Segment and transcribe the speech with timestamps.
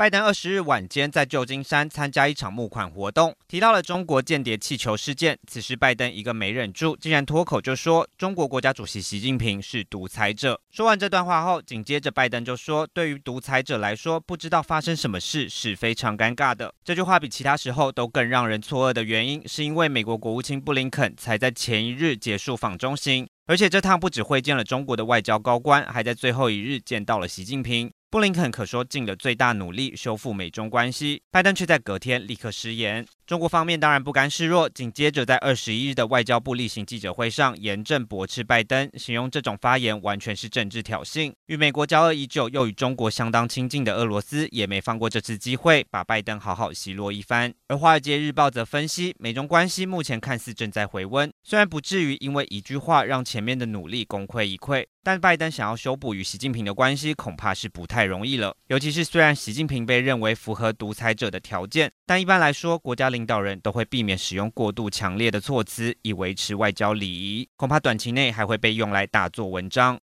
[0.00, 5.38] 拜登二十日晚间在旧金山参加一场募款活动，提到了中国间谍气球事件。
[5.46, 27.92] 此时，拜登一个没忍住，竟然脱口就说：“中国国家主席习近平是独裁者。”说完这段话后，紧接着拜登就说：“对于独裁者来说，不知道发生什么事是非常尴尬的。”这句话比其他时候都更让人错愕的原因，是因为美国国务卿布林肯才在前一日结束访中行，而且这趟不只会见了中国的外交高官，还在最后一日见到了习近平。
[28.12, 33.06] 布林肯可说尽了最大努力修复美中关系，拜登却在隔天立刻失言。
[33.30, 41.32] 中国方面当然不甘示弱，紧接着在二十一日的外交部例行记者会上严正驳斥拜登，形容这种发言完全是政治挑衅。
[41.46, 47.54] 与美国交恶已久又与中国相当亲近的俄罗斯也没放过这次机会，把拜登好好奚落一番。
[47.68, 58.56] 而《华尔街日报》则分析，美中关系目前看似正在回温，虽然不至于因为一句话让前面的努力功亏一篑，但拜登想要修补与习近平的关系恐怕是不太容易了。
[58.66, 67.46] 尤其是虽然习近平被认为符合独裁者的条件，但一般来说国家领领导人都会避免使用过度强烈的措辞，以维持外交礼仪。
[67.56, 69.98] 恐怕短期内还会被用来大做文章。